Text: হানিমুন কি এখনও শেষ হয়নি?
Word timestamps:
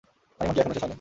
হানিমুন 0.39 0.53
কি 0.55 0.59
এখনও 0.61 0.73
শেষ 0.73 0.83
হয়নি? 0.83 0.89